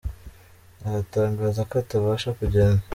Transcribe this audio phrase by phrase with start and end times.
[0.87, 2.81] aratangaza ko atabasha kugenda